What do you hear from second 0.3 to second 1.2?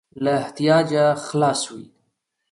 احتیاجه